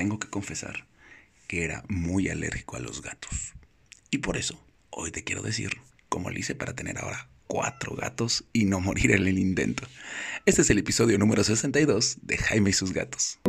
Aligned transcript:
tengo 0.00 0.18
que 0.18 0.30
confesar 0.30 0.86
que 1.46 1.62
era 1.62 1.84
muy 1.88 2.30
alérgico 2.30 2.74
a 2.76 2.80
los 2.80 3.02
gatos. 3.02 3.52
Y 4.10 4.18
por 4.18 4.38
eso, 4.38 4.58
hoy 4.88 5.10
te 5.10 5.24
quiero 5.24 5.42
decir 5.42 5.76
cómo 6.08 6.30
le 6.30 6.40
hice 6.40 6.54
para 6.54 6.74
tener 6.74 6.96
ahora 6.96 7.28
cuatro 7.46 7.94
gatos 7.94 8.44
y 8.54 8.64
no 8.64 8.80
morir 8.80 9.10
en 9.10 9.26
el 9.26 9.38
intento. 9.38 9.86
Este 10.46 10.62
es 10.62 10.70
el 10.70 10.78
episodio 10.78 11.18
número 11.18 11.44
62 11.44 12.16
de 12.22 12.38
Jaime 12.38 12.70
y 12.70 12.72
sus 12.72 12.94
gatos. 12.94 13.40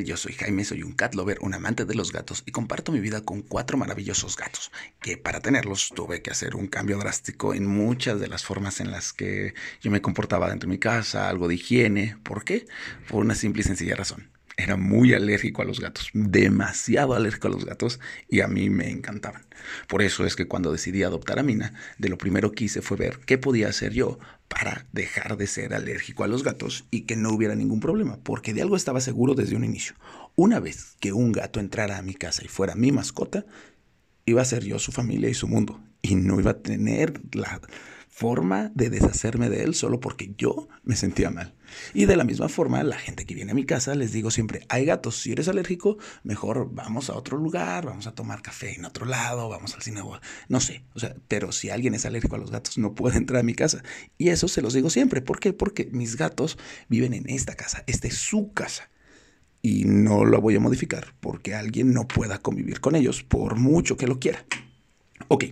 Yo 0.00 0.16
soy 0.16 0.32
Jaime, 0.32 0.64
soy 0.64 0.82
un 0.82 0.92
cat 0.92 1.14
lover, 1.14 1.38
un 1.42 1.54
amante 1.54 1.84
de 1.84 1.94
los 1.94 2.12
gatos 2.12 2.42
y 2.46 2.50
comparto 2.50 2.92
mi 2.92 3.00
vida 3.00 3.20
con 3.20 3.42
cuatro 3.42 3.76
maravillosos 3.76 4.36
gatos, 4.36 4.72
que 5.00 5.18
para 5.18 5.40
tenerlos 5.40 5.90
tuve 5.94 6.22
que 6.22 6.30
hacer 6.30 6.56
un 6.56 6.66
cambio 6.66 6.98
drástico 6.98 7.54
en 7.54 7.66
muchas 7.66 8.18
de 8.18 8.28
las 8.28 8.44
formas 8.44 8.80
en 8.80 8.90
las 8.90 9.12
que 9.12 9.54
yo 9.80 9.90
me 9.90 10.00
comportaba 10.00 10.48
dentro 10.48 10.66
de 10.66 10.74
mi 10.74 10.78
casa, 10.78 11.28
algo 11.28 11.46
de 11.46 11.56
higiene. 11.56 12.16
¿Por 12.22 12.44
qué? 12.44 12.66
Por 13.08 13.20
una 13.24 13.34
simple 13.34 13.60
y 13.60 13.64
sencilla 13.64 13.94
razón 13.94 14.31
era 14.56 14.76
muy 14.76 15.14
alérgico 15.14 15.62
a 15.62 15.64
los 15.64 15.80
gatos, 15.80 16.10
demasiado 16.12 17.14
alérgico 17.14 17.48
a 17.48 17.50
los 17.52 17.64
gatos 17.64 18.00
y 18.28 18.40
a 18.40 18.48
mí 18.48 18.70
me 18.70 18.90
encantaban. 18.90 19.44
Por 19.88 20.02
eso 20.02 20.26
es 20.26 20.36
que 20.36 20.46
cuando 20.46 20.72
decidí 20.72 21.02
adoptar 21.02 21.38
a 21.38 21.42
Mina, 21.42 21.74
de 21.98 22.08
lo 22.08 22.18
primero 22.18 22.52
que 22.52 22.64
hice 22.64 22.82
fue 22.82 22.96
ver 22.96 23.20
qué 23.26 23.38
podía 23.38 23.68
hacer 23.68 23.92
yo 23.92 24.18
para 24.48 24.86
dejar 24.92 25.36
de 25.36 25.46
ser 25.46 25.74
alérgico 25.74 26.24
a 26.24 26.28
los 26.28 26.42
gatos 26.42 26.84
y 26.90 27.02
que 27.02 27.16
no 27.16 27.30
hubiera 27.30 27.54
ningún 27.54 27.80
problema, 27.80 28.18
porque 28.22 28.52
de 28.52 28.62
algo 28.62 28.76
estaba 28.76 29.00
seguro 29.00 29.34
desde 29.34 29.56
un 29.56 29.64
inicio. 29.64 29.94
Una 30.34 30.60
vez 30.60 30.96
que 31.00 31.12
un 31.12 31.32
gato 31.32 31.60
entrara 31.60 31.98
a 31.98 32.02
mi 32.02 32.14
casa 32.14 32.44
y 32.44 32.48
fuera 32.48 32.74
mi 32.74 32.92
mascota, 32.92 33.46
iba 34.26 34.42
a 34.42 34.46
ser 34.46 34.64
yo 34.64 34.78
su 34.78 34.92
familia 34.92 35.28
y 35.28 35.34
su 35.34 35.48
mundo 35.48 35.80
y 36.02 36.14
no 36.16 36.38
iba 36.38 36.52
a 36.52 36.58
tener 36.58 37.20
la 37.32 37.60
forma 38.12 38.70
de 38.74 38.90
deshacerme 38.90 39.48
de 39.48 39.64
él 39.64 39.74
solo 39.74 39.98
porque 39.98 40.34
yo 40.36 40.68
me 40.84 40.96
sentía 40.96 41.30
mal. 41.30 41.54
Y 41.94 42.04
de 42.04 42.14
la 42.14 42.24
misma 42.24 42.50
forma, 42.50 42.82
la 42.82 42.98
gente 42.98 43.24
que 43.24 43.34
viene 43.34 43.52
a 43.52 43.54
mi 43.54 43.64
casa 43.64 43.94
les 43.94 44.12
digo 44.12 44.30
siempre, 44.30 44.66
hay 44.68 44.84
gatos, 44.84 45.16
si 45.16 45.32
eres 45.32 45.48
alérgico, 45.48 45.96
mejor 46.22 46.68
vamos 46.72 47.08
a 47.08 47.14
otro 47.14 47.38
lugar, 47.38 47.86
vamos 47.86 48.06
a 48.06 48.14
tomar 48.14 48.42
café 48.42 48.74
en 48.74 48.84
otro 48.84 49.06
lado, 49.06 49.48
vamos 49.48 49.74
al 49.74 49.80
cine, 49.80 50.02
no 50.48 50.60
sé, 50.60 50.84
o 50.92 51.00
sea, 51.00 51.16
pero 51.26 51.52
si 51.52 51.70
alguien 51.70 51.94
es 51.94 52.04
alérgico 52.04 52.36
a 52.36 52.38
los 52.38 52.50
gatos, 52.50 52.76
no 52.76 52.94
puede 52.94 53.16
entrar 53.16 53.40
a 53.40 53.44
mi 53.44 53.54
casa. 53.54 53.82
Y 54.18 54.28
eso 54.28 54.46
se 54.46 54.60
los 54.60 54.74
digo 54.74 54.90
siempre, 54.90 55.22
¿por 55.22 55.40
qué? 55.40 55.54
Porque 55.54 55.88
mis 55.90 56.16
gatos 56.18 56.58
viven 56.90 57.14
en 57.14 57.30
esta 57.30 57.54
casa, 57.54 57.82
esta 57.86 58.08
es 58.08 58.18
su 58.18 58.52
casa. 58.52 58.90
Y 59.62 59.84
no 59.86 60.26
lo 60.26 60.42
voy 60.42 60.56
a 60.56 60.60
modificar 60.60 61.14
porque 61.20 61.54
alguien 61.54 61.94
no 61.94 62.06
pueda 62.06 62.40
convivir 62.40 62.80
con 62.80 62.94
ellos 62.94 63.22
por 63.22 63.56
mucho 63.56 63.96
que 63.96 64.06
lo 64.06 64.18
quiera. 64.18 64.44
Ok, 65.28 65.44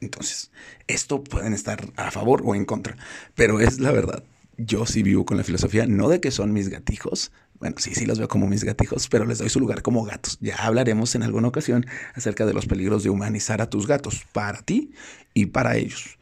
entonces, 0.00 0.50
esto 0.86 1.22
pueden 1.22 1.52
estar 1.52 1.92
a 1.96 2.10
favor 2.10 2.42
o 2.44 2.54
en 2.54 2.64
contra, 2.64 2.96
pero 3.34 3.60
es 3.60 3.80
la 3.80 3.92
verdad. 3.92 4.22
Yo 4.58 4.86
sí 4.86 5.02
vivo 5.02 5.26
con 5.26 5.36
la 5.36 5.44
filosofía, 5.44 5.86
no 5.86 6.08
de 6.08 6.20
que 6.20 6.30
son 6.30 6.52
mis 6.52 6.70
gatijos, 6.70 7.30
bueno, 7.58 7.76
sí, 7.78 7.94
sí 7.94 8.06
los 8.06 8.18
veo 8.18 8.28
como 8.28 8.46
mis 8.46 8.64
gatijos, 8.64 9.08
pero 9.08 9.24
les 9.24 9.38
doy 9.38 9.48
su 9.48 9.60
lugar 9.60 9.82
como 9.82 10.04
gatos. 10.04 10.38
Ya 10.40 10.56
hablaremos 10.56 11.14
en 11.14 11.22
alguna 11.22 11.48
ocasión 11.48 11.86
acerca 12.14 12.44
de 12.44 12.52
los 12.52 12.66
peligros 12.66 13.02
de 13.02 13.10
humanizar 13.10 13.62
a 13.62 13.70
tus 13.70 13.86
gatos, 13.86 14.26
para 14.32 14.60
ti 14.62 14.92
y 15.32 15.46
para 15.46 15.76
ellos. 15.76 16.18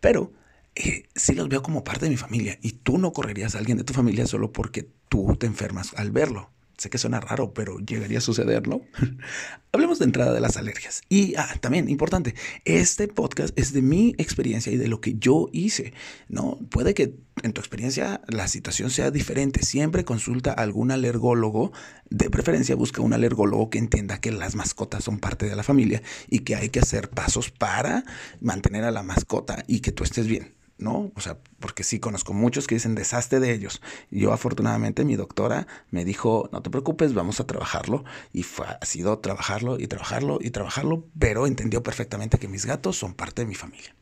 Pero 0.00 0.32
eh, 0.74 1.04
sí 1.14 1.34
los 1.34 1.48
veo 1.48 1.62
como 1.62 1.84
parte 1.84 2.04
de 2.06 2.10
mi 2.10 2.16
familia 2.16 2.58
y 2.60 2.72
tú 2.72 2.98
no 2.98 3.12
correrías 3.12 3.54
a 3.54 3.58
alguien 3.58 3.78
de 3.78 3.84
tu 3.84 3.94
familia 3.94 4.26
solo 4.26 4.52
porque 4.52 4.88
tú 5.08 5.36
te 5.36 5.46
enfermas 5.46 5.94
al 5.96 6.10
verlo. 6.10 6.50
Sé 6.76 6.90
que 6.90 6.98
suena 6.98 7.20
raro, 7.20 7.54
pero 7.54 7.78
llegaría 7.78 8.18
a 8.18 8.20
suceder, 8.20 8.68
¿no? 8.68 8.82
Hablemos 9.72 9.98
de 9.98 10.04
entrada 10.04 10.34
de 10.34 10.40
las 10.40 10.58
alergias. 10.58 11.00
Y 11.08 11.34
ah, 11.36 11.48
también, 11.60 11.88
importante, 11.88 12.34
este 12.66 13.08
podcast 13.08 13.58
es 13.58 13.72
de 13.72 13.80
mi 13.80 14.14
experiencia 14.18 14.70
y 14.70 14.76
de 14.76 14.88
lo 14.88 15.00
que 15.00 15.14
yo 15.14 15.48
hice, 15.52 15.94
¿no? 16.28 16.58
Puede 16.70 16.92
que 16.92 17.14
en 17.42 17.52
tu 17.54 17.60
experiencia 17.60 18.20
la 18.28 18.46
situación 18.46 18.90
sea 18.90 19.10
diferente. 19.10 19.62
Siempre 19.62 20.04
consulta 20.04 20.50
a 20.50 20.62
algún 20.62 20.90
alergólogo. 20.90 21.72
De 22.10 22.28
preferencia, 22.28 22.76
busca 22.76 23.00
un 23.00 23.14
alergólogo 23.14 23.70
que 23.70 23.78
entienda 23.78 24.20
que 24.20 24.30
las 24.30 24.54
mascotas 24.54 25.04
son 25.04 25.18
parte 25.18 25.46
de 25.46 25.56
la 25.56 25.62
familia 25.62 26.02
y 26.28 26.40
que 26.40 26.56
hay 26.56 26.68
que 26.68 26.80
hacer 26.80 27.08
pasos 27.08 27.50
para 27.50 28.04
mantener 28.40 28.84
a 28.84 28.90
la 28.90 29.02
mascota 29.02 29.64
y 29.66 29.80
que 29.80 29.92
tú 29.92 30.04
estés 30.04 30.26
bien. 30.26 30.54
¿No? 30.78 31.10
O 31.14 31.20
sea, 31.20 31.38
porque 31.58 31.84
sí 31.84 32.00
conozco 32.00 32.34
muchos 32.34 32.66
que 32.66 32.74
dicen 32.74 32.94
deshazte 32.94 33.40
de 33.40 33.52
ellos. 33.52 33.80
Yo 34.10 34.32
afortunadamente 34.32 35.04
mi 35.04 35.16
doctora 35.16 35.66
me 35.90 36.04
dijo, 36.04 36.48
no 36.52 36.62
te 36.62 36.70
preocupes, 36.70 37.14
vamos 37.14 37.40
a 37.40 37.46
trabajarlo. 37.46 38.04
Y 38.32 38.42
fue, 38.42 38.66
ha 38.66 38.84
sido 38.84 39.18
trabajarlo 39.18 39.78
y 39.78 39.86
trabajarlo 39.86 40.38
y 40.40 40.50
trabajarlo, 40.50 41.06
pero 41.18 41.46
entendió 41.46 41.82
perfectamente 41.82 42.38
que 42.38 42.48
mis 42.48 42.66
gatos 42.66 42.96
son 42.96 43.14
parte 43.14 43.42
de 43.42 43.48
mi 43.48 43.54
familia. 43.54 43.94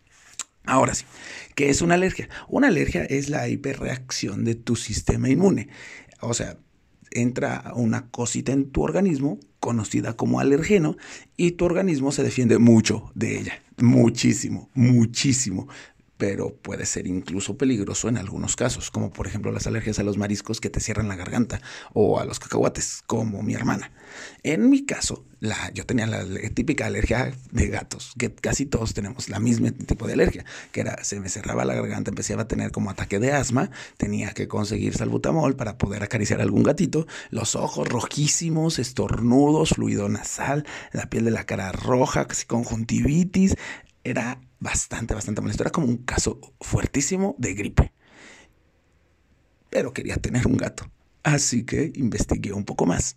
Ahora 0.67 0.95
sí, 0.95 1.05
¿qué 1.55 1.69
es 1.69 1.83
una 1.83 1.95
alergia? 1.95 2.29
Una 2.49 2.69
alergia 2.69 3.05
es 3.05 3.29
la 3.29 3.49
hiperreacción 3.49 4.45
de 4.45 4.55
tu 4.55 4.77
sistema 4.77 5.29
inmune. 5.29 5.69
O 6.21 6.33
sea, 6.33 6.57
entra 7.11 7.73
una 7.75 8.11
cosita 8.11 8.53
en 8.53 8.71
tu 8.71 8.83
organismo 8.83 9.39
conocida 9.61 10.15
como 10.15 10.41
alergeno 10.41 10.97
y 11.37 11.53
tu 11.53 11.65
organismo 11.65 12.13
se 12.13 12.23
defiende 12.23 12.59
mucho 12.59 13.11
de 13.15 13.39
ella, 13.39 13.63
muchísimo, 13.79 14.71
muchísimo 14.75 15.69
pero 16.17 16.55
puede 16.55 16.87
ser 16.87 17.07
incluso 17.07 17.57
peligroso 17.57 18.09
en 18.09 18.19
algunos 18.19 18.57
casos, 18.57 18.91
como 18.91 19.13
por 19.13 19.27
ejemplo 19.27 19.53
las 19.53 19.67
alergias 19.67 19.99
a 19.99 20.03
los 20.03 20.17
mariscos 20.17 20.61
que 20.61 20.71
te 20.71 20.81
cierran 20.81 21.09
la 21.09 21.17
garganta 21.17 21.61
o 21.93 22.21
a 22.21 22.25
los 22.25 22.39
cacahuates, 22.39 23.03
como 23.07 23.43
mi 23.43 23.55
hermana. 23.55 23.93
En 24.43 24.71
mi 24.71 24.85
caso, 24.85 25.25
la, 25.41 25.71
yo 25.75 25.85
tenía 25.87 26.07
la 26.07 26.25
típica 26.55 26.87
alergia 26.87 27.33
de 27.51 27.69
gatos, 27.69 28.15
que 28.19 28.33
casi 28.35 28.65
todos 28.67 28.95
tenemos 28.95 29.29
la 29.29 29.41
misma 29.41 29.73
tipo 29.73 30.07
de 30.07 30.15
alergia, 30.15 30.45
que 30.73 30.81
era 30.81 31.03
se 31.05 31.21
me 31.21 31.29
cerraba 31.29 31.65
la 31.65 31.75
garganta, 31.75 32.11
empezaba 32.11 32.43
a 32.43 32.49
tener 32.49 32.71
como 32.71 32.91
ataque 32.91 33.19
de 33.19 33.33
asma, 33.33 33.71
tenía 33.97 34.33
que 34.33 34.49
conseguir 34.49 34.95
salbutamol 34.95 35.57
para 35.57 35.79
poder 35.79 36.03
acariciar 36.03 36.41
a 36.41 36.45
algún 36.45 36.63
gatito, 36.63 37.07
los 37.31 37.57
ojos 37.57 37.89
rojísimos, 37.89 38.79
estornudos, 38.79 39.71
fluido 39.71 40.09
nasal, 40.09 40.65
la 40.93 41.11
piel 41.11 41.25
de 41.25 41.31
la 41.31 41.45
cara 41.45 41.73
roja, 41.73 42.27
casi 42.27 42.47
conjuntivitis, 42.47 43.57
era 44.05 44.41
bastante, 44.61 45.15
bastante 45.15 45.41
molesto. 45.41 45.63
Era 45.63 45.73
como 45.73 45.87
un 45.87 45.99
caso 45.99 46.41
fuertísimo 46.61 47.35
de 47.39 47.55
gripe. 47.55 47.93
Pero 49.71 49.93
quería 49.93 50.17
tener 50.17 50.47
un 50.47 50.57
gato. 50.57 50.89
Así 51.23 51.65
que 51.65 51.91
investigué 51.97 52.53
un 52.53 52.65
poco 52.65 52.87
más 52.87 53.17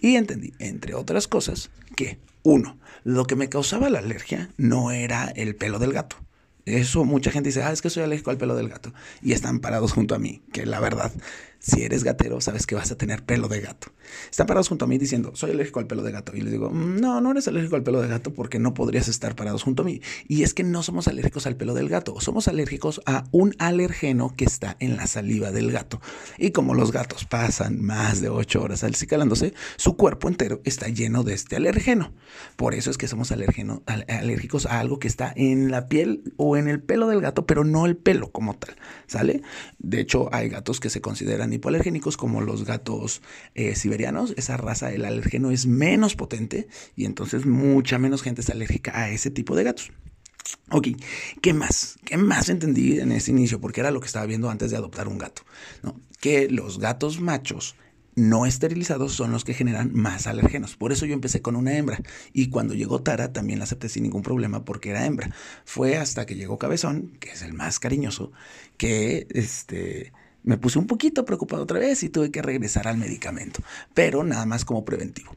y 0.00 0.16
entendí, 0.16 0.52
entre 0.58 0.94
otras 0.94 1.28
cosas, 1.28 1.70
que 1.96 2.18
uno, 2.42 2.78
lo 3.04 3.26
que 3.26 3.36
me 3.36 3.48
causaba 3.48 3.88
la 3.88 4.00
alergia 4.00 4.50
no 4.58 4.90
era 4.90 5.28
el 5.28 5.56
pelo 5.56 5.78
del 5.78 5.92
gato. 5.92 6.16
Eso 6.66 7.04
mucha 7.04 7.30
gente 7.30 7.48
dice, 7.48 7.62
ah, 7.62 7.72
es 7.72 7.80
que 7.80 7.90
soy 7.90 8.02
alérgico 8.02 8.30
al 8.30 8.36
pelo 8.36 8.54
del 8.54 8.68
gato. 8.68 8.92
Y 9.22 9.32
están 9.32 9.60
parados 9.60 9.92
junto 9.92 10.14
a 10.14 10.18
mí, 10.18 10.42
que 10.52 10.66
la 10.66 10.80
verdad 10.80 11.12
si 11.64 11.82
eres 11.82 12.04
gatero, 12.04 12.42
sabes 12.42 12.66
que 12.66 12.74
vas 12.74 12.90
a 12.90 12.98
tener 12.98 13.24
pelo 13.24 13.48
de 13.48 13.62
gato. 13.62 13.88
Están 14.30 14.46
parados 14.46 14.68
junto 14.68 14.84
a 14.84 14.88
mí 14.88 14.98
diciendo, 14.98 15.32
soy 15.34 15.52
alérgico 15.52 15.80
al 15.80 15.86
pelo 15.86 16.02
de 16.02 16.12
gato. 16.12 16.36
Y 16.36 16.42
les 16.42 16.52
digo, 16.52 16.68
mm, 16.68 17.00
no, 17.00 17.22
no 17.22 17.30
eres 17.30 17.48
alérgico 17.48 17.76
al 17.76 17.82
pelo 17.82 18.02
de 18.02 18.08
gato 18.08 18.34
porque 18.34 18.58
no 18.58 18.74
podrías 18.74 19.08
estar 19.08 19.34
parados 19.34 19.62
junto 19.62 19.80
a 19.80 19.86
mí. 19.86 20.02
Y 20.28 20.42
es 20.42 20.52
que 20.52 20.62
no 20.62 20.82
somos 20.82 21.08
alérgicos 21.08 21.46
al 21.46 21.56
pelo 21.56 21.72
del 21.72 21.88
gato, 21.88 22.20
somos 22.20 22.48
alérgicos 22.48 23.00
a 23.06 23.24
un 23.30 23.54
alergeno 23.58 24.34
que 24.36 24.44
está 24.44 24.76
en 24.78 24.98
la 24.98 25.06
saliva 25.06 25.52
del 25.52 25.72
gato. 25.72 26.02
Y 26.36 26.50
como 26.50 26.74
los 26.74 26.92
gatos 26.92 27.24
pasan 27.24 27.80
más 27.80 28.20
de 28.20 28.28
ocho 28.28 28.62
horas 28.62 28.84
alcicalándose, 28.84 29.54
su 29.76 29.96
cuerpo 29.96 30.28
entero 30.28 30.60
está 30.64 30.88
lleno 30.88 31.22
de 31.22 31.32
este 31.32 31.56
alergeno. 31.56 32.12
Por 32.56 32.74
eso 32.74 32.90
es 32.90 32.98
que 32.98 33.08
somos 33.08 33.32
alérgicos 33.32 34.66
a 34.66 34.80
algo 34.80 34.98
que 34.98 35.08
está 35.08 35.32
en 35.34 35.70
la 35.70 35.88
piel 35.88 36.34
o 36.36 36.58
en 36.58 36.68
el 36.68 36.82
pelo 36.82 37.08
del 37.08 37.22
gato, 37.22 37.46
pero 37.46 37.64
no 37.64 37.86
el 37.86 37.96
pelo 37.96 38.30
como 38.32 38.54
tal. 38.54 38.76
¿Sale? 39.06 39.40
De 39.78 40.00
hecho, 40.00 40.28
hay 40.34 40.50
gatos 40.50 40.78
que 40.78 40.90
se 40.90 41.00
consideran 41.00 41.53
hipoalergénicos 41.54 42.16
como 42.16 42.40
los 42.40 42.64
gatos 42.64 43.22
eh, 43.54 43.74
siberianos. 43.74 44.34
Esa 44.36 44.56
raza, 44.56 44.92
el 44.92 45.04
alergeno 45.04 45.50
es 45.50 45.66
menos 45.66 46.16
potente 46.16 46.68
y 46.96 47.04
entonces 47.04 47.46
mucha 47.46 47.98
menos 47.98 48.22
gente 48.22 48.40
es 48.40 48.50
alérgica 48.50 48.98
a 48.98 49.10
ese 49.10 49.30
tipo 49.30 49.56
de 49.56 49.64
gatos. 49.64 49.90
Ok, 50.70 50.88
¿qué 51.40 51.54
más? 51.54 51.96
¿Qué 52.04 52.16
más 52.16 52.48
entendí 52.48 52.98
en 52.98 53.12
ese 53.12 53.30
inicio? 53.30 53.60
Porque 53.60 53.80
era 53.80 53.90
lo 53.90 54.00
que 54.00 54.06
estaba 54.06 54.26
viendo 54.26 54.50
antes 54.50 54.70
de 54.70 54.76
adoptar 54.76 55.08
un 55.08 55.18
gato. 55.18 55.42
¿no? 55.82 56.00
Que 56.20 56.48
los 56.50 56.78
gatos 56.78 57.20
machos 57.20 57.76
no 58.16 58.46
esterilizados 58.46 59.12
son 59.12 59.32
los 59.32 59.44
que 59.44 59.54
generan 59.54 59.92
más 59.92 60.26
alergenos. 60.26 60.76
Por 60.76 60.92
eso 60.92 61.06
yo 61.06 61.14
empecé 61.14 61.42
con 61.42 61.56
una 61.56 61.76
hembra. 61.76 62.00
Y 62.32 62.48
cuando 62.48 62.74
llegó 62.74 63.02
Tara 63.02 63.32
también 63.32 63.58
la 63.58 63.64
acepté 63.64 63.88
sin 63.88 64.04
ningún 64.04 64.22
problema 64.22 64.64
porque 64.64 64.90
era 64.90 65.06
hembra. 65.06 65.30
Fue 65.64 65.96
hasta 65.96 66.26
que 66.26 66.36
llegó 66.36 66.58
Cabezón, 66.58 67.16
que 67.20 67.30
es 67.30 67.42
el 67.42 67.54
más 67.54 67.78
cariñoso, 67.78 68.32
que 68.76 69.26
este 69.30 70.12
me 70.44 70.58
puse 70.58 70.78
un 70.78 70.86
poquito 70.86 71.24
preocupado 71.24 71.62
otra 71.62 71.80
vez 71.80 72.02
y 72.02 72.08
tuve 72.08 72.30
que 72.30 72.42
regresar 72.42 72.86
al 72.86 72.98
medicamento, 72.98 73.60
pero 73.94 74.22
nada 74.22 74.46
más 74.46 74.64
como 74.64 74.84
preventivo. 74.84 75.34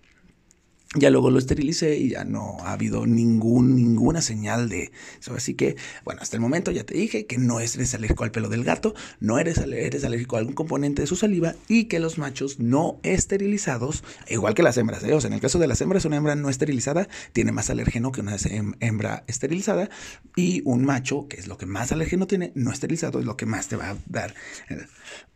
Ya 1.00 1.12
luego 1.12 1.30
lo 1.30 1.38
esterilicé 1.38 1.98
y 1.98 2.10
ya 2.10 2.24
no 2.24 2.58
ha 2.62 2.74
habido 2.74 3.06
ningún, 3.06 3.76
ninguna 3.76 4.22
señal 4.22 4.68
de 4.68 4.92
eso. 5.20 5.36
Así 5.36 5.54
que, 5.54 5.76
bueno, 6.04 6.22
hasta 6.22 6.36
el 6.36 6.42
momento 6.42 6.72
ya 6.72 6.84
te 6.84 6.96
dije 6.96 7.28
que 7.28 7.38
no 7.38 7.60
eres 7.60 7.94
alérgico 7.94 8.24
al 8.24 8.32
pelo 8.32 8.50
del 8.50 8.64
gato, 8.64 8.96
no 9.20 9.38
eres, 9.38 9.58
eres 9.60 10.04
alérgico 10.04 10.36
a 10.36 10.40
algún 10.40 10.56
componente 10.56 11.04
de 11.04 11.08
su 11.08 11.16
saliva 11.16 11.54
y 11.68 11.86
que 11.86 12.00
los 12.00 12.18
machos 12.18 12.60
no 12.60 13.00
esterilizados, 13.04 14.04
igual 14.28 14.56
que 14.56 14.64
las 14.64 14.78
hembras, 14.78 15.04
¿eh? 15.04 15.14
o 15.14 15.20
en 15.26 15.34
el 15.34 15.40
caso 15.40 15.60
de 15.60 15.68
las 15.68 15.82
hembras, 15.82 16.06
una 16.06 16.18
hembra 16.18 16.36
no 16.36 16.50
esterilizada 16.50 17.08
tiene 17.34 17.52
más 17.52 17.70
alérgeno 17.70 18.12
que 18.12 18.22
una 18.22 18.36
hembra 18.80 19.24
esterilizada 19.28 19.90
y 20.36 20.62
un 20.66 20.84
macho, 20.86 21.28
que 21.28 21.38
es 21.38 21.48
lo 21.48 21.58
que 21.58 21.66
más 21.66 21.92
alérgeno 21.92 22.28
tiene, 22.28 22.52
no 22.56 22.72
esterilizado 22.72 23.20
es 23.20 23.26
lo 23.26 23.38
que 23.38 23.46
más 23.46 23.68
te 23.68 23.76
va 23.76 23.92
a 23.92 23.98
dar. 24.08 24.34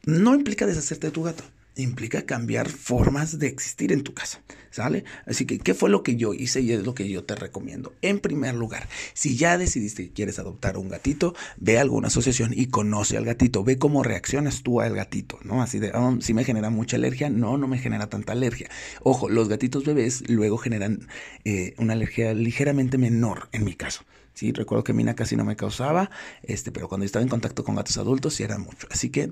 No 0.05 0.33
implica 0.33 0.65
deshacerte 0.65 1.07
de 1.07 1.11
tu 1.11 1.23
gato 1.23 1.43
implica 1.75 2.25
cambiar 2.25 2.69
formas 2.69 3.39
de 3.39 3.47
existir 3.47 3.91
en 3.91 4.03
tu 4.03 4.13
casa, 4.13 4.41
¿sale? 4.69 5.05
Así 5.25 5.45
que, 5.45 5.59
¿qué 5.59 5.73
fue 5.73 5.89
lo 5.89 6.03
que 6.03 6.15
yo 6.15 6.33
hice 6.33 6.61
y 6.61 6.71
es 6.71 6.83
lo 6.83 6.93
que 6.93 7.07
yo 7.09 7.23
te 7.23 7.35
recomiendo? 7.35 7.93
En 8.01 8.19
primer 8.19 8.55
lugar, 8.55 8.87
si 9.13 9.37
ya 9.37 9.57
decidiste 9.57 10.07
que 10.07 10.13
quieres 10.13 10.39
adoptar 10.39 10.77
un 10.77 10.89
gatito, 10.89 11.33
ve 11.57 11.77
a 11.77 11.81
alguna 11.81 12.07
asociación 12.07 12.51
y 12.53 12.67
conoce 12.67 13.17
al 13.17 13.25
gatito, 13.25 13.63
ve 13.63 13.77
cómo 13.77 14.03
reaccionas 14.03 14.63
tú 14.63 14.81
al 14.81 14.95
gatito, 14.95 15.39
¿no? 15.43 15.61
Así 15.61 15.79
de, 15.79 15.91
oh, 15.91 16.17
si 16.21 16.33
me 16.33 16.43
genera 16.43 16.69
mucha 16.69 16.97
alergia, 16.97 17.29
no, 17.29 17.57
no 17.57 17.67
me 17.67 17.77
genera 17.77 18.09
tanta 18.09 18.33
alergia. 18.33 18.69
Ojo, 19.01 19.29
los 19.29 19.47
gatitos 19.47 19.85
bebés 19.85 20.29
luego 20.29 20.57
generan 20.57 21.07
eh, 21.45 21.73
una 21.77 21.93
alergia 21.93 22.33
ligeramente 22.33 22.97
menor, 22.97 23.49
en 23.51 23.63
mi 23.63 23.73
caso. 23.75 24.03
Sí, 24.33 24.51
recuerdo 24.51 24.83
que 24.83 24.93
Mina 24.93 25.13
casi 25.13 25.35
no 25.35 25.43
me 25.43 25.55
causaba, 25.55 26.09
este, 26.43 26.71
pero 26.71 26.87
cuando 26.87 27.05
estaba 27.05 27.23
en 27.23 27.29
contacto 27.29 27.63
con 27.63 27.75
gatos 27.75 27.97
adultos 27.97 28.35
sí 28.35 28.43
era 28.43 28.57
mucho. 28.57 28.87
Así 28.89 29.09
que 29.09 29.29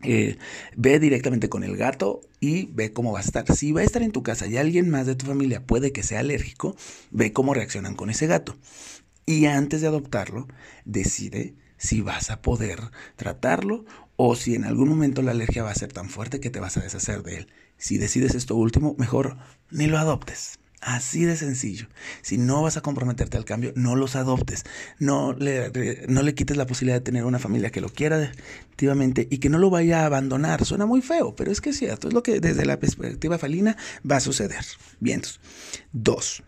ve 0.00 0.98
directamente 1.00 1.48
con 1.48 1.64
el 1.64 1.76
gato 1.76 2.20
y 2.40 2.66
ve 2.66 2.92
cómo 2.92 3.12
va 3.12 3.20
a 3.20 3.22
estar. 3.22 3.44
Si 3.54 3.72
va 3.72 3.80
a 3.80 3.84
estar 3.84 4.02
en 4.02 4.12
tu 4.12 4.22
casa 4.22 4.46
y 4.46 4.56
alguien 4.56 4.90
más 4.90 5.06
de 5.06 5.16
tu 5.16 5.26
familia 5.26 5.64
puede 5.64 5.92
que 5.92 6.02
sea 6.02 6.20
alérgico, 6.20 6.76
ve 7.10 7.32
cómo 7.32 7.54
reaccionan 7.54 7.94
con 7.94 8.10
ese 8.10 8.26
gato. 8.26 8.56
Y 9.24 9.46
antes 9.46 9.80
de 9.80 9.88
adoptarlo, 9.88 10.46
decide 10.84 11.54
si 11.78 12.00
vas 12.00 12.30
a 12.30 12.40
poder 12.42 12.80
tratarlo 13.16 13.84
o 14.16 14.34
si 14.34 14.54
en 14.54 14.64
algún 14.64 14.88
momento 14.88 15.22
la 15.22 15.32
alergia 15.32 15.62
va 15.62 15.70
a 15.70 15.74
ser 15.74 15.92
tan 15.92 16.08
fuerte 16.08 16.40
que 16.40 16.50
te 16.50 16.60
vas 16.60 16.76
a 16.76 16.80
deshacer 16.80 17.22
de 17.22 17.38
él. 17.38 17.52
Si 17.76 17.98
decides 17.98 18.34
esto 18.34 18.54
último, 18.54 18.94
mejor 18.98 19.36
ni 19.70 19.86
lo 19.86 19.98
adoptes. 19.98 20.58
Así 20.80 21.24
de 21.24 21.36
sencillo. 21.36 21.88
Si 22.22 22.38
no 22.38 22.62
vas 22.62 22.76
a 22.76 22.80
comprometerte 22.80 23.36
al 23.36 23.44
cambio, 23.44 23.72
no 23.76 23.96
los 23.96 24.14
adoptes. 24.14 24.64
No 24.98 25.32
le, 25.32 25.70
no 26.08 26.22
le 26.22 26.34
quites 26.34 26.56
la 26.56 26.66
posibilidad 26.66 26.96
de 26.96 27.04
tener 27.04 27.24
una 27.24 27.38
familia 27.38 27.70
que 27.70 27.80
lo 27.80 27.88
quiera 27.88 28.18
definitivamente 28.18 29.26
y 29.30 29.38
que 29.38 29.48
no 29.48 29.58
lo 29.58 29.70
vaya 29.70 30.02
a 30.02 30.06
abandonar. 30.06 30.64
Suena 30.64 30.86
muy 30.86 31.02
feo, 31.02 31.34
pero 31.34 31.50
es 31.50 31.60
que 31.60 31.70
es 31.70 31.78
cierto. 31.78 32.08
Es 32.08 32.14
lo 32.14 32.22
que 32.22 32.40
desde 32.40 32.66
la 32.66 32.78
perspectiva 32.78 33.38
felina 33.38 33.76
va 34.08 34.16
a 34.16 34.20
suceder. 34.20 34.64
Bien. 35.00 35.22
Dos. 35.92 36.42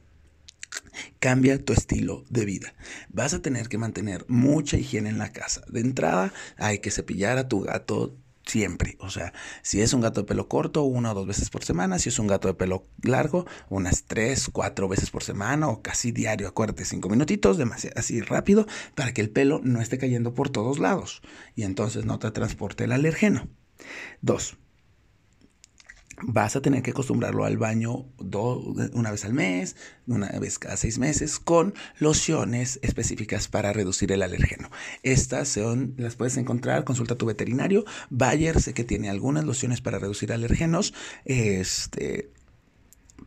Cambia 1.19 1.65
tu 1.65 1.73
estilo 1.73 2.25
de 2.29 2.45
vida. 2.45 2.75
Vas 3.09 3.35
a 3.35 3.43
tener 3.43 3.69
que 3.69 3.79
mantener 3.79 4.25
mucha 4.29 4.77
higiene 4.77 5.09
en 5.09 5.19
la 5.19 5.33
casa. 5.33 5.63
De 5.69 5.81
entrada, 5.81 6.33
hay 6.59 6.79
que 6.79 6.91
cepillar 6.91 7.39
a 7.39 7.49
tu 7.49 7.63
gato 7.63 8.17
siempre. 8.49 8.97
O 9.01 9.11
sea, 9.11 9.33
si 9.63 9.81
es 9.81 9.93
un 9.93 10.01
gato 10.01 10.23
de 10.23 10.27
pelo 10.27 10.49
corto, 10.49 10.83
una 10.83 11.13
o 11.13 11.15
dos 11.15 11.27
veces 11.27 11.51
por 11.51 11.65
semana. 11.65 11.99
Si 11.99 12.09
es 12.09 12.19
un 12.19 12.27
gato 12.27 12.49
de 12.49 12.55
pelo 12.55 12.85
largo, 13.03 13.47
unas 13.69 14.05
tres, 14.05 14.49
cuatro 14.53 14.89
veces 14.89 15.11
por 15.11 15.23
semana 15.23 15.69
o 15.69 15.83
casi 15.83 16.13
diario. 16.13 16.49
Acuérdate, 16.49 16.85
cinco 16.85 17.09
minutitos, 17.09 17.59
demasiado 17.59 17.99
así 17.99 18.21
rápido, 18.21 18.67
para 18.95 19.13
que 19.13 19.21
el 19.21 19.31
pelo 19.31 19.61
no 19.63 19.81
esté 19.81 19.99
cayendo 19.99 20.35
por 20.35 20.51
todos 20.51 20.79
lados 20.79 21.23
y 21.55 21.63
entonces 21.63 22.05
no 22.05 22.19
te 22.19 22.31
transporte 22.31 22.85
el 22.85 22.93
alergeno. 22.93 23.49
Dos, 24.21 24.57
vas 26.23 26.57
a 26.57 26.63
tener 26.63 26.83
que 26.83 26.91
acostumbrarlo 26.91 27.45
al 27.45 27.59
baño 27.59 28.07
una 28.93 29.11
vez 29.11 29.25
al 29.25 29.35
mes, 29.35 29.77
una 30.07 30.29
vez 30.39 30.59
cada 30.59 30.77
seis 30.77 30.99
meses, 30.99 31.39
con 31.39 31.75
lociones 31.99 32.79
específicas 32.83 33.49
para 33.49 33.73
reducir 33.73 34.13
el 34.13 34.23
alergeno. 34.23 34.71
Estas 35.03 35.49
son, 35.49 35.95
las 35.97 36.17
puedes 36.17 36.37
encontrar, 36.37 36.85
consulta 36.85 37.15
a 37.15 37.19
tu 37.19 37.27
veterinario. 37.27 37.85
Bayer 38.11 38.61
sé 38.61 38.75
que 38.75 38.85
tiene 38.85 39.09
algunas 39.09 39.45
lociones 39.45 39.81
para 39.81 39.99
reducir 39.99 40.33
alergenos. 40.33 40.95
Este, 41.25 42.31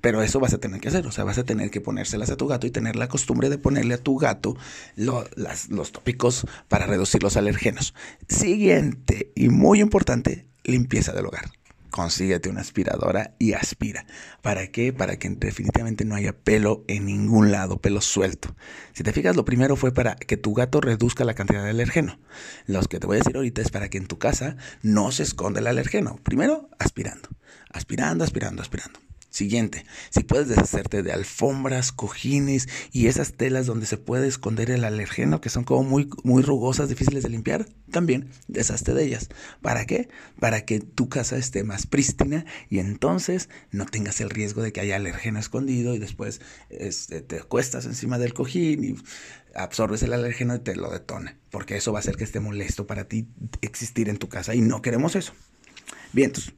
pero 0.01 0.23
eso 0.23 0.39
vas 0.39 0.53
a 0.53 0.57
tener 0.57 0.81
que 0.81 0.87
hacer, 0.87 1.05
o 1.05 1.11
sea, 1.11 1.23
vas 1.23 1.37
a 1.37 1.43
tener 1.43 1.69
que 1.69 1.81
ponérselas 1.81 2.31
a 2.31 2.37
tu 2.37 2.47
gato 2.47 2.65
y 2.65 2.71
tener 2.71 2.95
la 2.95 3.07
costumbre 3.07 3.49
de 3.49 3.57
ponerle 3.57 3.93
a 3.93 3.97
tu 3.97 4.17
gato 4.17 4.57
los 4.95 5.91
tópicos 5.91 6.47
para 6.67 6.87
reducir 6.87 7.21
los 7.21 7.37
alergenos. 7.37 7.93
Siguiente 8.27 9.31
y 9.35 9.49
muy 9.49 9.79
importante, 9.79 10.47
limpieza 10.63 11.13
del 11.13 11.27
hogar 11.27 11.60
consíguete 11.91 12.49
una 12.49 12.61
aspiradora 12.61 13.35
y 13.37 13.53
aspira. 13.53 14.05
¿Para 14.41 14.67
qué? 14.67 14.93
Para 14.93 15.19
que 15.19 15.29
definitivamente 15.29 16.05
no 16.05 16.15
haya 16.15 16.33
pelo 16.33 16.83
en 16.87 17.05
ningún 17.05 17.51
lado, 17.51 17.79
pelo 17.79 18.01
suelto. 18.01 18.55
Si 18.93 19.03
te 19.03 19.13
fijas, 19.13 19.35
lo 19.35 19.45
primero 19.45 19.75
fue 19.75 19.93
para 19.93 20.15
que 20.15 20.37
tu 20.37 20.53
gato 20.53 20.81
reduzca 20.81 21.25
la 21.25 21.35
cantidad 21.35 21.63
de 21.63 21.69
alergeno. 21.69 22.19
Los 22.65 22.87
que 22.87 22.99
te 22.99 23.05
voy 23.05 23.17
a 23.17 23.19
decir 23.19 23.35
ahorita 23.35 23.61
es 23.61 23.69
para 23.69 23.89
que 23.89 23.99
en 23.99 24.07
tu 24.07 24.17
casa 24.17 24.55
no 24.81 25.11
se 25.11 25.23
esconda 25.23 25.59
el 25.59 25.67
alergeno. 25.67 26.19
Primero, 26.23 26.69
aspirando, 26.79 27.29
aspirando, 27.71 28.23
aspirando, 28.23 28.61
aspirando. 28.61 29.10
Siguiente, 29.31 29.85
si 30.09 30.23
puedes 30.23 30.49
deshacerte 30.49 31.03
de 31.03 31.13
alfombras, 31.13 31.93
cojines 31.93 32.67
y 32.91 33.07
esas 33.07 33.31
telas 33.31 33.65
donde 33.65 33.85
se 33.85 33.95
puede 33.95 34.27
esconder 34.27 34.69
el 34.69 34.83
alergeno, 34.83 35.39
que 35.39 35.47
son 35.47 35.63
como 35.63 35.83
muy, 35.83 36.09
muy 36.25 36.43
rugosas, 36.43 36.89
difíciles 36.89 37.23
de 37.23 37.29
limpiar, 37.29 37.65
también 37.91 38.27
deshazte 38.49 38.93
de 38.93 39.05
ellas. 39.05 39.29
¿Para 39.61 39.85
qué? 39.85 40.09
Para 40.37 40.65
que 40.65 40.81
tu 40.81 41.07
casa 41.07 41.37
esté 41.37 41.63
más 41.63 41.87
prístina 41.87 42.43
y 42.69 42.79
entonces 42.79 43.47
no 43.71 43.85
tengas 43.85 44.19
el 44.19 44.29
riesgo 44.29 44.63
de 44.63 44.73
que 44.73 44.81
haya 44.81 44.97
alergeno 44.97 45.39
escondido 45.39 45.95
y 45.95 45.99
después 45.99 46.41
este, 46.69 47.21
te 47.21 47.39
acuestas 47.39 47.85
encima 47.85 48.19
del 48.19 48.33
cojín 48.33 48.83
y 48.83 48.95
absorbes 49.55 50.03
el 50.03 50.11
alergeno 50.11 50.55
y 50.55 50.59
te 50.59 50.75
lo 50.75 50.91
detona, 50.91 51.37
porque 51.51 51.77
eso 51.77 51.93
va 51.93 51.99
a 51.99 52.01
hacer 52.01 52.17
que 52.17 52.25
esté 52.25 52.41
molesto 52.41 52.85
para 52.85 53.05
ti 53.05 53.29
existir 53.61 54.09
en 54.09 54.17
tu 54.17 54.27
casa 54.27 54.55
y 54.55 54.59
no 54.59 54.81
queremos 54.81 55.15
eso. 55.15 55.31
Vientos. 56.13 56.53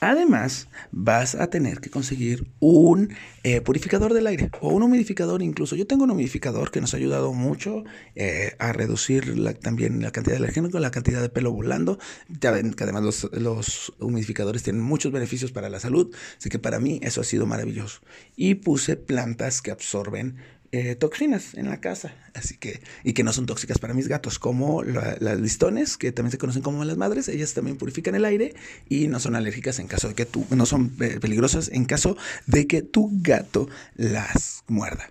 Además, 0.00 0.68
vas 0.92 1.34
a 1.34 1.48
tener 1.48 1.80
que 1.80 1.90
conseguir 1.90 2.46
un 2.60 3.14
eh, 3.42 3.60
purificador 3.60 4.14
del 4.14 4.26
aire 4.26 4.50
o 4.60 4.68
un 4.68 4.82
humidificador 4.82 5.42
incluso. 5.42 5.76
Yo 5.76 5.86
tengo 5.86 6.04
un 6.04 6.10
humidificador 6.10 6.70
que 6.70 6.80
nos 6.80 6.94
ha 6.94 6.96
ayudado 6.96 7.32
mucho 7.32 7.84
eh, 8.14 8.54
a 8.58 8.72
reducir 8.72 9.34
también 9.60 10.00
la 10.00 10.10
cantidad 10.10 10.36
de 10.36 10.44
alergénico, 10.44 10.78
la 10.78 10.90
cantidad 10.90 11.20
de 11.20 11.28
pelo 11.28 11.52
volando. 11.52 11.98
Ya 12.40 12.50
ven 12.50 12.74
que 12.74 12.84
además 12.84 13.02
los, 13.02 13.30
los, 13.32 13.92
humidificadores 13.98 14.62
tienen 14.62 14.82
muchos 14.82 15.12
beneficios 15.12 15.52
para 15.52 15.68
la 15.68 15.80
salud, 15.80 16.14
así 16.38 16.48
que 16.48 16.58
para 16.58 16.78
mí 16.78 17.00
eso 17.02 17.20
ha 17.20 17.24
sido 17.24 17.46
maravilloso. 17.46 18.00
Y 18.36 18.56
puse 18.56 18.96
plantas 18.96 19.62
que 19.62 19.70
absorben 19.70 20.36
eh, 20.70 20.94
toxinas 20.96 21.54
en 21.54 21.68
la 21.70 21.80
casa, 21.80 22.14
así 22.34 22.56
que, 22.56 22.82
y 23.02 23.14
que 23.14 23.24
no 23.24 23.32
son 23.32 23.46
tóxicas 23.46 23.78
para 23.78 23.94
mis 23.94 24.08
gatos, 24.08 24.38
como 24.38 24.82
las 24.82 25.40
listones, 25.40 25.96
que 25.96 26.12
también 26.12 26.32
se 26.32 26.38
conocen 26.38 26.62
como 26.62 26.84
las 26.84 26.96
madres, 26.96 27.28
ellas 27.28 27.54
también 27.54 27.78
purifican 27.78 28.14
el 28.14 28.24
aire 28.24 28.54
y 28.88 29.08
no 29.08 29.18
son 29.18 29.34
alérgicas 29.34 29.78
en 29.78 29.86
caso 29.86 30.08
de 30.08 30.14
que 30.14 30.26
tú, 30.26 30.46
no 30.50 30.66
son 30.66 30.92
eh, 31.00 31.18
peligrosas 31.20 31.68
en 31.68 31.84
caso 31.86 32.16
de 32.46 32.66
que 32.66 32.82
tu 32.82 33.10
gato 33.22 33.68
las 33.96 34.64
muerda. 34.66 35.10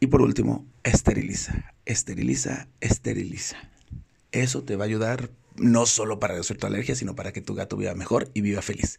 Y 0.00 0.06
por 0.06 0.22
último, 0.22 0.66
esteriliza, 0.82 1.72
esteriliza, 1.84 2.68
esteriliza. 2.80 3.56
Eso 4.32 4.62
te 4.64 4.76
va 4.76 4.84
a 4.84 4.88
ayudar 4.88 5.30
no 5.60 5.86
solo 5.86 6.18
para 6.18 6.34
reducir 6.34 6.58
tu 6.58 6.66
alergia, 6.66 6.94
sino 6.94 7.14
para 7.14 7.32
que 7.32 7.40
tu 7.40 7.54
gato 7.54 7.76
viva 7.76 7.94
mejor 7.94 8.30
y 8.34 8.40
viva 8.40 8.62
feliz. 8.62 8.98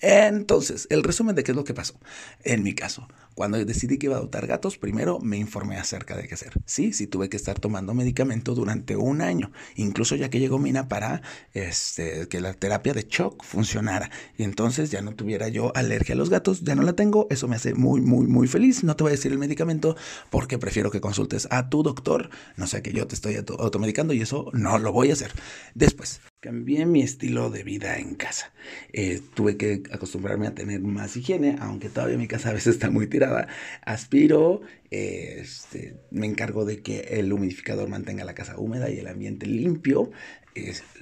Entonces, 0.00 0.86
el 0.90 1.02
resumen 1.02 1.34
de 1.34 1.42
qué 1.42 1.52
es 1.52 1.56
lo 1.56 1.64
que 1.64 1.74
pasó. 1.74 1.98
En 2.44 2.62
mi 2.62 2.74
caso, 2.74 3.08
cuando 3.34 3.62
decidí 3.64 3.98
que 3.98 4.06
iba 4.06 4.16
a 4.16 4.18
adoptar 4.18 4.46
gatos, 4.46 4.76
primero 4.76 5.18
me 5.20 5.38
informé 5.38 5.78
acerca 5.78 6.16
de 6.16 6.28
qué 6.28 6.34
hacer. 6.34 6.52
Sí, 6.66 6.92
sí 6.92 7.06
tuve 7.06 7.28
que 7.28 7.36
estar 7.36 7.58
tomando 7.58 7.94
medicamento 7.94 8.54
durante 8.54 8.96
un 8.96 9.22
año, 9.22 9.52
incluso 9.74 10.16
ya 10.16 10.28
que 10.28 10.38
llegó 10.38 10.58
Mina 10.58 10.88
para 10.88 11.22
este, 11.54 12.28
que 12.28 12.40
la 12.40 12.52
terapia 12.52 12.92
de 12.92 13.06
shock 13.08 13.42
funcionara. 13.42 14.10
Y 14.36 14.44
entonces 14.44 14.90
ya 14.90 15.00
no 15.00 15.14
tuviera 15.14 15.48
yo 15.48 15.72
alergia 15.74 16.14
a 16.14 16.18
los 16.18 16.28
gatos, 16.28 16.62
ya 16.62 16.74
no 16.74 16.82
la 16.82 16.92
tengo, 16.92 17.26
eso 17.30 17.48
me 17.48 17.56
hace 17.56 17.74
muy, 17.74 18.00
muy, 18.00 18.26
muy 18.26 18.48
feliz. 18.48 18.84
No 18.84 18.96
te 18.96 19.04
voy 19.04 19.10
a 19.12 19.16
decir 19.16 19.32
el 19.32 19.38
medicamento 19.38 19.96
porque 20.30 20.58
prefiero 20.58 20.90
que 20.90 21.00
consultes 21.00 21.48
a 21.50 21.70
tu 21.70 21.82
doctor, 21.82 22.28
no 22.56 22.66
sé 22.66 22.82
que 22.82 22.92
yo 22.92 23.06
te 23.06 23.14
estoy 23.14 23.36
automedicando 23.36 24.12
y 24.12 24.20
eso 24.20 24.50
no 24.52 24.78
lo 24.78 24.92
voy 24.92 25.10
a 25.10 25.14
hacer. 25.14 25.32
Después, 25.74 26.01
Cambié 26.40 26.86
mi 26.86 27.02
estilo 27.02 27.50
de 27.50 27.62
vida 27.62 27.98
en 27.98 28.16
casa. 28.16 28.52
Eh, 28.92 29.20
tuve 29.34 29.56
que 29.56 29.82
acostumbrarme 29.92 30.48
a 30.48 30.54
tener 30.54 30.80
más 30.80 31.16
higiene, 31.16 31.56
aunque 31.60 31.88
todavía 31.88 32.18
mi 32.18 32.26
casa 32.26 32.50
a 32.50 32.52
veces 32.52 32.74
está 32.74 32.90
muy 32.90 33.06
tirada. 33.06 33.46
Aspiro, 33.82 34.62
este, 34.90 35.94
me 36.10 36.26
encargo 36.26 36.64
de 36.64 36.82
que 36.82 37.00
el 37.18 37.32
humidificador 37.32 37.88
mantenga 37.88 38.24
la 38.24 38.34
casa 38.34 38.58
húmeda 38.58 38.90
y 38.90 38.98
el 38.98 39.06
ambiente 39.06 39.46
limpio. 39.46 40.10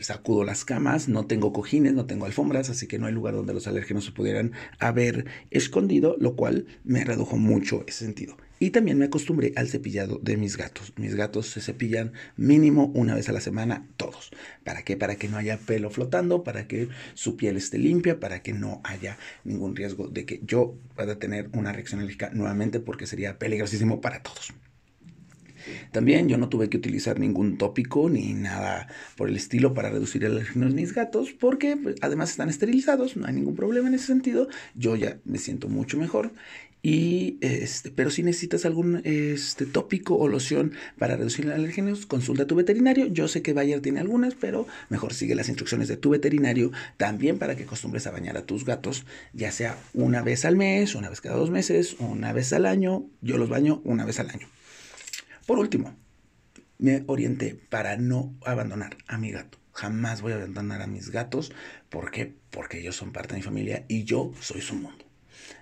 Sacudo 0.01 0.45
las 0.45 0.65
camas, 0.65 1.09
no 1.09 1.27
tengo 1.27 1.53
cojines, 1.53 1.93
no 1.93 2.07
tengo 2.07 2.27
alfombras, 2.27 2.71
así 2.71 2.87
que 2.87 2.99
no 2.99 3.07
hay 3.07 3.13
lugar 3.13 3.35
donde 3.35 3.55
los 3.55 3.67
alérgenos 3.67 4.05
se 4.05 4.13
pudieran 4.13 4.53
haber 4.79 5.27
escondido, 5.51 6.17
lo 6.19 6.37
cual 6.37 6.67
me 6.85 7.05
redujo 7.05 7.37
mucho 7.37 7.85
ese 7.87 8.05
sentido. 8.05 8.37
Y 8.63 8.71
también 8.71 8.99
me 8.99 9.07
acostumbré 9.07 9.55
al 9.57 9.69
cepillado 9.69 10.21
de 10.23 10.37
mis 10.37 10.59
gatos. 10.59 10.93
Mis 10.97 11.15
gatos 11.15 11.47
se 11.47 11.63
cepillan 11.63 12.13
mínimo 12.37 12.93
una 12.95 13.15
vez 13.15 13.27
a 13.31 13.33
la 13.33 13.41
semana, 13.41 13.87
todos. 13.97 14.31
¿Para 14.65 14.83
qué? 14.83 14.99
Para 14.99 15.17
que 15.17 15.29
no 15.29 15.39
haya 15.39 15.57
pelo 15.57 15.89
flotando, 15.89 16.45
para 16.45 16.69
que 16.69 16.91
su 17.15 17.39
piel 17.39 17.57
esté 17.57 17.79
limpia, 17.79 18.21
para 18.21 18.43
que 18.43 18.53
no 18.53 18.83
haya 18.85 19.17
ningún 19.45 19.75
riesgo 19.75 20.09
de 20.09 20.27
que 20.27 20.41
yo 20.45 20.75
pueda 20.95 21.19
tener 21.19 21.49
una 21.55 21.73
reacción 21.73 22.01
alérgica 22.01 22.31
nuevamente 22.35 22.81
porque 22.81 23.07
sería 23.07 23.39
peligrosísimo 23.39 24.03
para 24.03 24.23
todos. 24.23 24.53
También 25.93 26.29
yo 26.29 26.39
no 26.39 26.49
tuve 26.49 26.69
que 26.69 26.77
utilizar 26.77 27.19
ningún 27.19 27.59
tópico 27.59 28.09
ni 28.09 28.35
nada 28.35 28.89
por 29.17 29.29
el 29.29 29.37
estilo 29.37 29.75
para 29.75 29.91
reducir 29.91 30.25
el 30.25 30.33
alergismo 30.33 30.67
de 30.67 30.75
mis 30.75 30.95
gatos, 30.95 31.33
porque 31.33 31.77
además 32.01 32.31
están 32.31 32.49
esterilizados, 32.49 33.17
no 33.17 33.27
hay 33.27 33.35
ningún 33.35 33.57
problema 33.57 33.89
en 33.89 33.95
ese 33.95 34.07
sentido. 34.07 34.49
Yo 34.75 34.97
ya 34.97 35.19
me 35.25 35.39
siento 35.39 35.69
mucho 35.69 35.99
mejor. 35.99 36.33
Y 36.83 37.37
este, 37.43 37.91
pero 37.91 38.11
si 38.11 38.23
necesitas 38.23 38.65
algún 38.65 39.03
este, 39.05 39.67
tópico 39.67 40.17
o 40.17 40.29
loción 40.29 40.73
para 40.99 41.17
reducir 41.17 41.45
el 41.45 41.53
alergeno, 41.53 41.95
consulta 42.09 42.45
a 42.45 42.47
tu 42.47 42.55
veterinario. 42.55 43.07
Yo 43.07 43.29
sé 43.29 43.43
que 43.43 43.53
Bayer 43.53 43.81
tiene 43.81 44.01
algunas, 44.01 44.35
pero 44.35 44.67
mejor 44.89 45.13
sigue 45.13 45.35
las 45.35 45.49
instrucciones 45.49 45.89
de 45.89 45.99
tu 45.99 46.11
veterinario 46.11 46.73
también 46.97 47.39
para 47.39 47.55
que 47.55 47.65
acostumbres 47.65 48.07
a 48.07 48.13
bañar 48.13 48.39
a 48.39 48.47
tus 48.47 48.65
gatos, 48.65 49.05
ya 49.35 49.53
sea 49.53 49.77
una 49.93 50.23
vez 50.23 50.45
al 50.45 50.57
mes, 50.57 50.95
una 50.95 51.11
vez 51.11 51.21
cada 51.21 51.37
dos 51.37 51.51
meses, 51.51 51.97
una 51.99 52.33
vez 52.33 52.53
al 52.53 52.65
año. 52.65 53.05
Yo 53.21 53.37
los 53.37 53.51
baño 53.51 53.83
una 53.85 54.07
vez 54.07 54.19
al 54.19 54.31
año. 54.31 54.49
Por 55.51 55.59
último, 55.59 55.97
me 56.79 57.03
orienté 57.09 57.57
para 57.57 57.97
no 57.97 58.33
abandonar 58.47 58.97
a 59.09 59.19
mi 59.19 59.33
gato. 59.33 59.59
Jamás 59.73 60.23
voy 60.23 60.31
a 60.31 60.37
abandonar 60.37 60.81
a 60.81 60.87
mis 60.87 61.11
gatos. 61.11 61.51
¿Por 61.89 62.13
qué? 62.13 62.33
Porque 62.51 62.79
ellos 62.79 62.95
son 62.95 63.11
parte 63.11 63.35
de 63.35 63.39
mi 63.41 63.43
familia 63.43 63.85
y 63.89 64.05
yo 64.05 64.33
soy 64.41 64.61
su 64.61 64.77
mundo. 64.77 65.05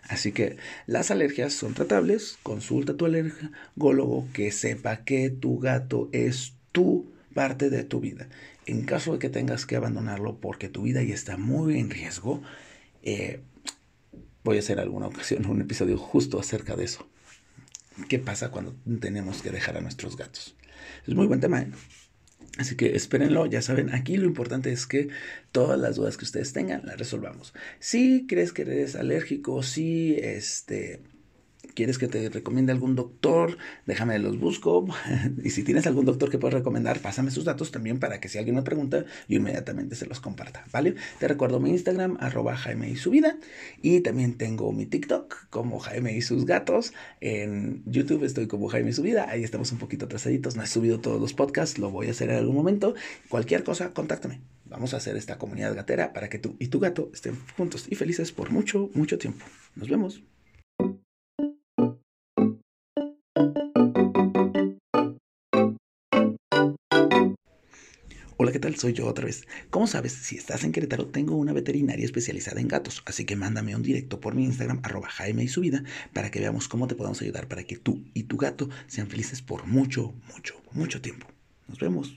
Así 0.02 0.33
que 0.33 0.59
las 0.85 1.11
alergias 1.11 1.54
son 1.54 1.73
tratables. 1.73 2.37
Consulta 2.42 2.92
a 2.92 2.97
tu 2.99 3.07
alergólogo 3.07 4.28
que 4.35 4.52
sepa 4.52 5.04
que 5.04 5.30
tu 5.30 5.59
gato 5.59 6.11
es 6.12 6.52
tu 6.71 7.11
parte 7.33 7.71
de 7.71 7.83
tu 7.83 7.99
vida. 7.99 8.28
En 8.66 8.83
caso 8.83 9.14
de 9.14 9.18
que 9.18 9.30
tengas 9.30 9.64
que 9.64 9.76
abandonarlo 9.76 10.37
porque 10.37 10.68
tu 10.68 10.83
vida 10.83 11.02
ya 11.02 11.14
está 11.14 11.38
muy 11.38 11.78
en 11.78 11.88
riesgo, 11.88 12.42
eh, 13.02 13.40
voy 14.45 14.59
a 14.59 14.61
hacer 14.61 14.80
alguna 14.80 15.07
ocasión 15.07 15.47
un 15.47 15.62
episodio 15.62 15.97
justo 15.97 16.38
acerca 16.38 16.76
de 16.76 16.85
eso 16.85 17.09
qué 18.08 18.18
pasa 18.18 18.50
cuando 18.50 18.74
tenemos 19.00 19.42
que 19.42 19.50
dejar 19.50 19.76
a 19.76 19.80
nuestros 19.80 20.16
gatos. 20.16 20.56
Es 21.06 21.14
muy 21.14 21.26
buen 21.26 21.40
tema, 21.40 21.60
¿eh? 21.62 21.70
Así 22.56 22.74
que 22.74 22.96
espérenlo, 22.96 23.46
ya 23.46 23.62
saben, 23.62 23.94
aquí 23.94 24.16
lo 24.16 24.26
importante 24.26 24.72
es 24.72 24.86
que 24.86 25.08
todas 25.52 25.78
las 25.78 25.96
dudas 25.96 26.16
que 26.16 26.24
ustedes 26.24 26.52
tengan 26.52 26.84
las 26.84 26.98
resolvamos. 26.98 27.54
Si 27.78 28.26
crees 28.26 28.52
que 28.52 28.62
eres 28.62 28.96
alérgico, 28.96 29.62
si 29.62 30.16
este 30.16 31.02
quieres 31.78 31.97
que 31.97 32.08
te 32.08 32.28
recomiende 32.28 32.73
algún 32.73 32.97
doctor, 32.97 33.56
déjame 33.87 34.18
los 34.18 34.40
busco. 34.40 34.88
y 35.44 35.50
si 35.50 35.62
tienes 35.62 35.87
algún 35.87 36.06
doctor 36.06 36.28
que 36.28 36.37
puedas 36.37 36.54
recomendar, 36.54 36.99
pásame 36.99 37.30
sus 37.30 37.44
datos 37.44 37.70
también 37.70 38.00
para 38.00 38.18
que 38.18 38.28
si 38.28 38.37
alguien 38.37 38.56
me 38.56 38.62
pregunta, 38.62 39.04
yo 39.28 39.37
inmediatamente 39.37 39.94
se 39.94 40.06
los 40.06 40.18
comparta, 40.18 40.64
¿vale? 40.73 40.97
Te 41.20 41.28
recuerdo 41.28 41.61
mi 41.61 41.70
Instagram, 41.70 42.16
arroba 42.18 42.56
Jaime 42.56 42.90
y 42.90 42.97
su 42.97 43.11
vida. 43.11 43.38
Y 43.80 44.00
también 44.00 44.35
tengo 44.35 44.73
mi 44.73 44.87
TikTok 44.87 45.50
como 45.50 45.78
Jaime 45.78 46.16
y 46.16 46.20
sus 46.20 46.47
gatos. 46.47 46.94
En 47.20 47.85
YouTube 47.87 48.25
estoy 48.25 48.49
como 48.49 48.66
Jaime 48.66 48.90
y 48.90 48.92
su. 48.92 49.04
Ahí 49.28 49.44
estamos 49.44 49.70
un 49.70 49.78
poquito 49.78 50.06
atrasaditos. 50.06 50.56
No 50.56 50.64
he 50.64 50.66
subido 50.66 50.99
todos 50.99 51.20
los 51.20 51.32
podcasts, 51.32 51.78
lo 51.78 51.92
voy 51.92 52.08
a 52.08 52.11
hacer 52.11 52.30
en 52.30 52.38
algún 52.38 52.56
momento. 52.56 52.97
Cualquier 53.28 53.62
cosa, 53.62 53.92
contáctame. 53.92 54.40
Vamos 54.64 54.94
a 54.94 54.97
hacer 54.97 55.16
esta 55.16 55.38
comunidad 55.38 55.76
gatera 55.76 56.12
para 56.12 56.28
que 56.28 56.40
tú 56.40 56.56
y 56.58 56.66
tu 56.66 56.80
gato 56.80 57.08
estén 57.14 57.38
juntos 57.56 57.87
y 57.88 57.94
felices 57.94 58.32
por 58.32 58.50
mucho, 58.50 58.90
mucho 58.94 59.16
tiempo. 59.16 59.47
Nos 59.76 59.88
vemos. 59.88 60.23
Hola, 68.40 68.52
¿qué 68.52 68.61
tal? 68.61 68.76
Soy 68.76 68.92
yo 68.92 69.09
otra 69.09 69.25
vez. 69.25 69.49
Como 69.68 69.88
sabes, 69.88 70.12
si 70.12 70.37
estás 70.37 70.62
en 70.62 70.71
Querétaro, 70.71 71.09
tengo 71.09 71.35
una 71.35 71.52
veterinaria 71.52 72.04
especializada 72.04 72.61
en 72.61 72.68
gatos, 72.68 73.02
así 73.04 73.25
que 73.25 73.35
mándame 73.35 73.75
un 73.75 73.83
directo 73.83 74.21
por 74.21 74.37
mi 74.37 74.45
Instagram, 74.45 74.78
arroba 74.85 75.09
Jaime 75.09 75.42
y 75.42 75.49
su 75.49 75.61
vida, 75.61 75.83
para 76.12 76.30
que 76.30 76.38
veamos 76.38 76.68
cómo 76.68 76.87
te 76.87 76.95
podemos 76.95 77.21
ayudar 77.21 77.49
para 77.49 77.64
que 77.64 77.76
tú 77.76 78.04
y 78.14 78.23
tu 78.23 78.37
gato 78.37 78.68
sean 78.87 79.09
felices 79.09 79.42
por 79.42 79.66
mucho, 79.66 80.14
mucho, 80.33 80.54
mucho 80.71 81.00
tiempo. 81.02 81.26
Nos 81.66 81.80
vemos. 81.80 82.16